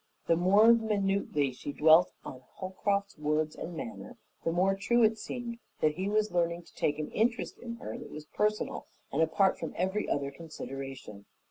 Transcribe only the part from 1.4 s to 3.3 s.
she dwelt on Holcroft's